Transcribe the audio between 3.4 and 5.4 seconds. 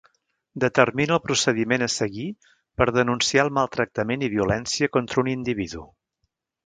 el maltractament i violència contra un